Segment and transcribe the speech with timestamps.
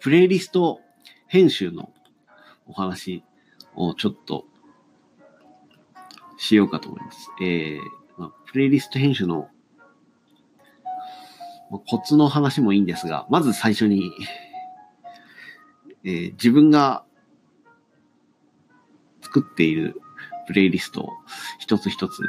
[0.00, 0.80] プレイリスト
[1.26, 1.92] 編集の
[2.66, 3.22] お話
[3.74, 4.46] をちょっと
[6.38, 7.28] しようかと思います。
[7.42, 7.80] えー、
[8.16, 9.50] まあ、プレイリスト編集の、
[11.70, 14.10] まあ、コツの話もいいんですが、まず最初に、
[16.02, 17.04] えー、自分が
[19.20, 20.00] 作っている
[20.46, 21.10] プレイリスト
[21.58, 22.22] 一つ一つ、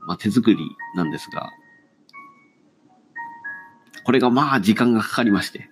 [0.00, 0.58] まあ、手作り
[0.94, 1.50] なんですが、
[4.04, 5.69] これがまあ時間がかかりまして、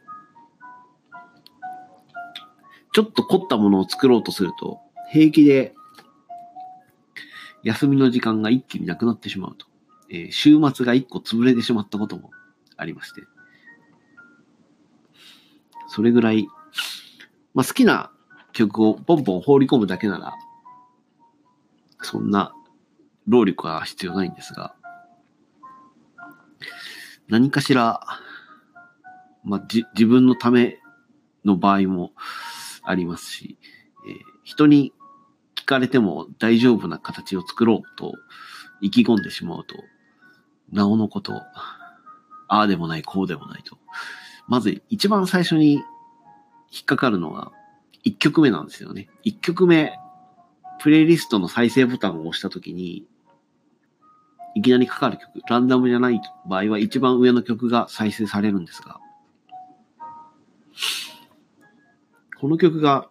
[2.98, 4.80] ちょっと凝ったものを作ろうとすると、
[5.12, 5.72] 平気で
[7.62, 9.66] 休みの時間が一気になくなってしまうと。
[10.10, 12.32] えー、週末が一個潰れてしまったことも
[12.76, 13.22] ありまして。
[15.86, 16.48] それぐらい、
[17.54, 18.10] まあ、好きな
[18.52, 20.34] 曲をポンポン放り込むだけなら、
[22.02, 22.52] そんな
[23.28, 24.74] 労力は必要ないんですが、
[27.28, 28.00] 何かしら、
[29.44, 30.80] まあ、じ、自分のため
[31.44, 32.12] の場合も
[32.88, 33.58] ありますし、
[34.08, 34.92] えー、人に
[35.54, 38.14] 聞かれても大丈夫な形を作ろうと
[38.80, 39.76] 意気込んでしまうと、
[40.72, 41.34] なおのこと、
[42.48, 43.78] ああでもない、こうでもないと。
[44.46, 45.74] まず一番最初に
[46.70, 47.52] 引っかかるのは、
[48.04, 49.08] 一曲目なんですよね。
[49.22, 49.98] 一曲目、
[50.80, 53.06] プレイリストの再生ボタンを押したときに、
[54.54, 59.00] いきなりかかる曲、ランダムじゃない場合は一番上の曲が再生されるんですが、
[62.40, 63.08] この曲が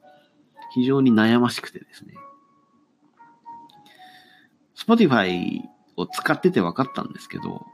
[0.74, 2.14] 非常に悩ましくてですね、
[4.76, 5.62] Spotify
[5.96, 7.66] を使ってて分かったんですけど、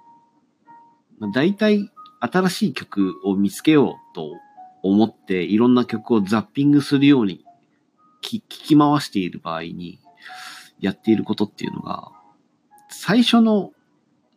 [1.33, 4.31] 大体新しい曲を見つけようと
[4.81, 7.43] 思っていろんな曲をザッピングするように
[8.21, 9.99] 聞き回している場合に
[10.79, 12.11] やっていることっていうのが、
[12.89, 13.71] 最初の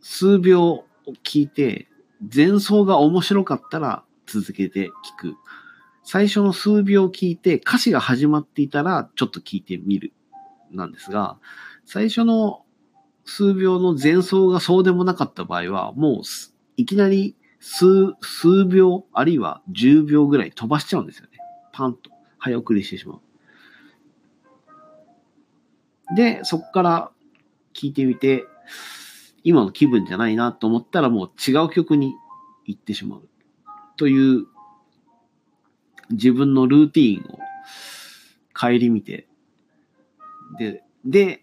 [0.01, 0.85] 数秒を
[1.25, 1.89] 聞いて
[2.35, 4.91] 前奏が面白かったら続けて
[5.21, 5.37] 聞く。
[6.07, 10.13] 最初の数秒聞いて歌詞が始まっていたらちょっと聞いてみる。
[10.71, 11.37] なんですが、
[11.85, 12.65] 最初の
[13.25, 16.23] 数秒の前奏がそうでもなかった場合は、もう
[16.77, 21.39] いきなり数、数秒、あるいは10秒ぐらい飛ばしちゃうんですよね。
[21.73, 22.11] パンと。
[22.39, 23.21] 早送りしてしまう。
[26.15, 27.11] で、そこから
[27.75, 28.45] 聞いてみて、
[29.43, 32.15] 今の気分じゃないなと思ったらもう違う曲に
[32.65, 33.29] 行ってしまう。
[33.97, 34.47] という、
[36.11, 37.39] 自分のルーティーンを
[38.55, 39.27] 帰り見て、
[40.59, 41.43] で、で、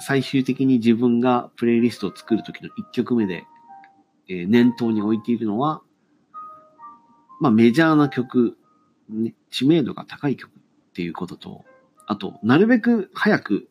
[0.00, 3.44] 最終的に自分がプレイリストを作るときの1曲目で
[4.28, 5.82] えー、念頭に置いているのは、
[7.40, 8.56] まあメジャーな曲、
[9.08, 10.52] ね、知名度が高い曲っ
[10.94, 11.64] ていうことと、
[12.06, 13.68] あと、なるべく早く、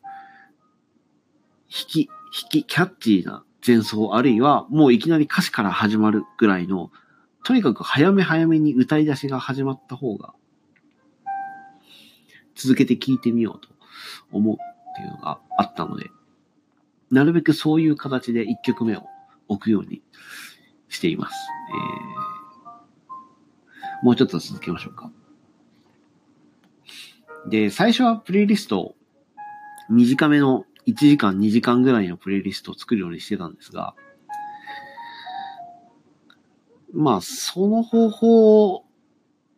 [1.70, 2.14] 弾き、弾
[2.50, 6.90] き、キャッチーな前奏、あるいはもういきなり歌詞から始まるぐらいの、
[7.44, 10.34] とにかく早め早めに歌い出しが始まった方が、
[12.54, 13.68] 続けて聴いてみようと
[14.30, 14.58] 思うっ
[14.96, 16.10] ていうのがあったので、
[17.10, 19.06] なるべくそういう形で一曲目を
[19.48, 20.02] 置くように
[20.88, 21.34] しています。
[21.70, 25.10] えー、もうちょっと続けましょうか。
[27.48, 28.94] で、最初はプレイリスト、
[29.90, 33.94] 短めの1時間、2時間ぐらいのプレイリストを作るようにしてたんですが、
[36.92, 38.84] まあ、その方法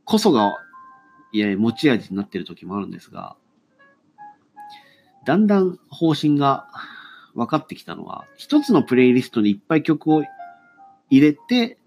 [0.05, 0.57] こそが、
[1.33, 3.37] いや、持ち味になっている時もあるんですが、
[5.25, 6.69] だんだん方針が
[7.35, 10.23] 分かってきたのは、一つのプレイリストにいっぱい曲を
[11.11, 11.79] 入れて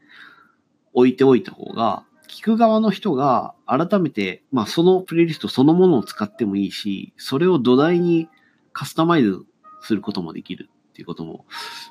[0.93, 8.27] 置いておいた方が、聞く側の人が改めて、まあそのプレイリストそのものを使ってもいいし、それを土台に
[8.73, 9.45] カスタマイズ
[9.81, 11.45] することもできるっていうことも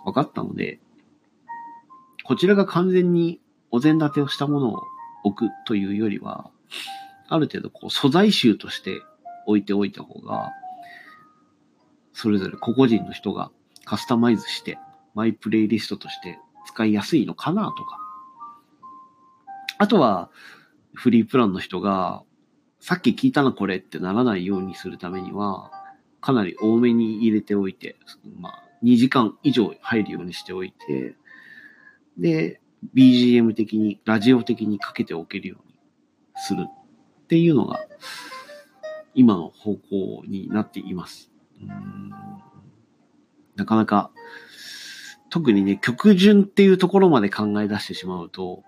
[0.05, 0.79] 分かったので、
[2.25, 3.41] こちらが完全に
[3.71, 4.83] お膳立てをしたものを
[5.25, 6.51] 置くというよりは、
[7.29, 9.03] ある程度こう素材集として
[9.47, 10.53] 置いておいた方が、
[12.13, 13.51] それぞれ個々人の人が
[13.85, 14.79] カスタマイズして、
[15.15, 17.99] マイプレイリストとして使いやすいのかなとか。
[19.79, 20.31] あとは、
[20.95, 22.23] フリープランの人が、
[22.81, 25.71] さっき聞いたなこれってならないようにするためには、
[26.21, 27.97] かなり多めに入れておいて、
[28.39, 31.17] まあ、2時間以上入るようにしておいて、
[32.19, 32.61] で、
[32.95, 35.75] BGM 的に、ラジオ的にかけておけるように
[36.37, 37.81] するっていうのが、
[39.15, 41.31] 今の方向になっています。
[43.57, 44.11] なかなか、
[45.31, 48.63] 特にね、曲順っていうところまで考え出してしまうと、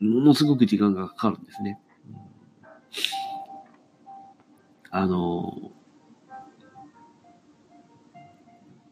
[0.00, 1.80] ものすごく時間がかかるんですね。
[4.90, 5.72] あの、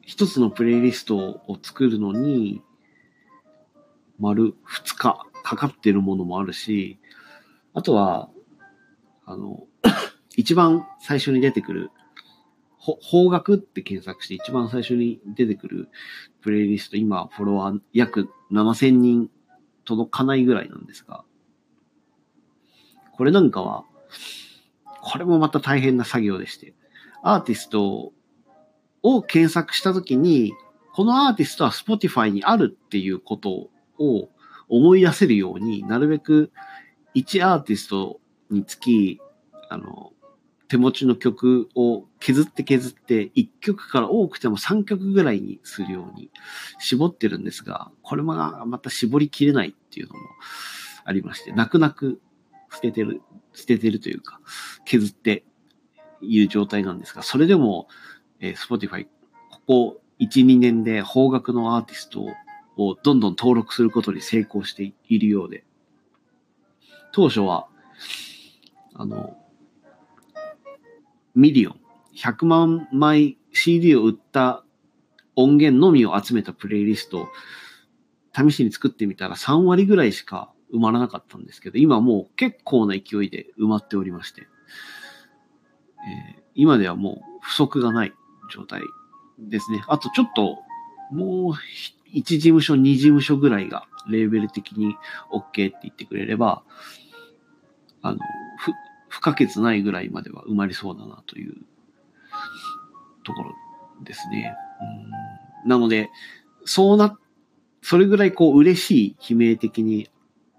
[0.03, 2.63] 一つのプレイリストを作るのに、
[4.19, 6.99] 丸二日かかってるものもあるし、
[7.75, 8.31] あとは、
[9.27, 9.67] あの、
[10.37, 11.91] 一番最初に出てくる、
[12.77, 15.89] 方角って検索して一番最初に出てくる
[16.43, 19.31] プレイリスト、今フォロワー約7000人
[19.87, 21.25] 届かないぐらいなんですが、
[23.17, 23.85] これなんかは、
[25.01, 26.75] これもまた大変な作業でして、
[27.23, 28.13] アーティスト
[29.03, 30.53] を検索したときに、
[30.93, 34.29] このアーティストは Spotify にあるっていうことをを
[34.69, 36.51] 思い出せるように、なるべく
[37.15, 38.21] 1アーティスト
[38.51, 39.21] につき、
[39.69, 40.13] あの、
[40.69, 46.31] 手持ちの曲を削って削って、1曲から多くても3曲ぐらいにするように
[46.79, 48.35] 絞ってるんですが、これも
[48.67, 50.21] また絞りきれないっていうのも
[51.05, 52.21] ありまして、泣く泣く
[52.73, 53.21] 捨ててる、
[53.53, 54.41] 捨ててるというか、
[54.85, 55.45] 削って
[56.21, 57.89] いる状態なんですが、それでも、
[58.41, 59.07] えー、Spotify、
[59.51, 62.31] ここ1、2年で邦楽のアーティストを
[62.77, 65.65] をどんどん登録することに成功しているようで、
[67.13, 67.69] 当初は、
[68.95, 69.37] あの、
[71.35, 71.81] ミリオン、
[72.17, 74.65] 100万枚 CD を売った
[75.37, 77.29] 音源のみを集めたプレイリストを
[78.35, 84.43] 試しに作ってみたら3割ぐらいしか埋まらなかったんですけど、今もう結構な勢いで埋まっておりまして、
[86.37, 88.13] えー、今ではもう不足がない
[88.53, 88.83] 状態
[89.39, 89.85] ですね。
[89.87, 90.59] あとちょっと、
[91.13, 91.55] もう
[92.15, 94.97] 1事務所、2事務所ぐらいがレーベル的に
[95.31, 96.63] OK って言ってくれれば、
[98.03, 98.19] あの、
[98.59, 98.73] ふ、
[99.09, 101.55] 不可欠ないぐらいまでは埋まりそうだなという
[103.25, 103.53] ところ
[104.05, 104.55] ですね。
[104.81, 105.35] うん
[105.65, 106.11] なので、
[106.65, 107.19] そうな、
[107.83, 110.09] それぐらいこう嬉しい悲鳴的に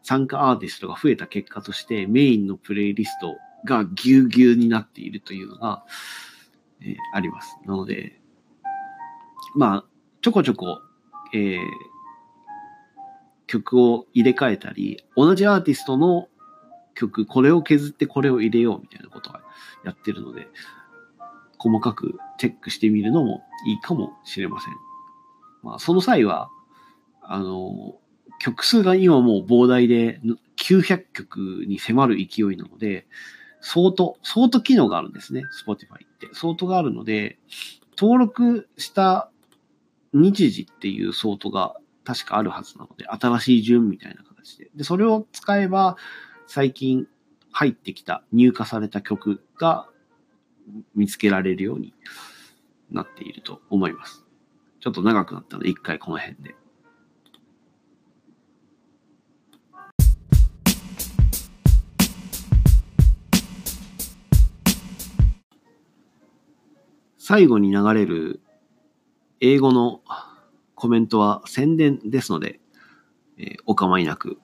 [0.04, 3.36] 参加アーティストが増えた結果としてメインのプレイリスト
[3.66, 5.84] がぎゅうぎゅうになっているというのが、
[6.82, 7.58] えー、あります。
[7.66, 8.20] なので、
[9.56, 9.86] まあ、
[10.22, 10.82] ちょこちょこ、
[11.36, 11.62] えー、
[13.46, 16.30] 曲を入れ替えたり、同じアーティストの
[16.94, 19.42] 曲、これを削ってこれを入れようみたいなことは
[19.84, 20.48] やってるので、
[21.58, 24.74] 細かくチェックしてみるのもいいかもしれません。
[25.62, 26.50] まあ、その際は、
[27.22, 27.96] あの、
[28.40, 30.22] 曲数が今もう膨大で
[30.58, 33.08] 900曲に迫る勢いなので、
[33.60, 36.30] ソート、ソート機能があるんですね、Spotify って。
[36.34, 37.40] ソートがあるので、
[37.98, 39.32] 登録した
[40.16, 41.76] 日時っていうソートが
[42.06, 44.72] 確かあるはずなので、新しい順みたいな形で。
[44.74, 45.98] で、それを使えば、
[46.48, 47.08] 最近
[47.52, 49.90] 入ってきた、入荷された曲が
[50.96, 51.94] 見つけられるように
[52.92, 54.26] なっていると思います。
[54.80, 56.56] ちょっと長くなったので、一回この辺で。
[67.18, 68.40] 最後に流れる
[69.40, 70.02] 英語の
[70.76, 72.60] コメントは宣伝ですので、
[73.38, 74.40] えー、お構いなく